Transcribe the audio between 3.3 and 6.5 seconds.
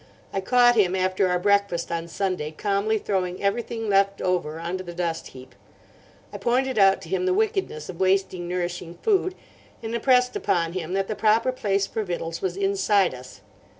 everything left over onto the dust heap. I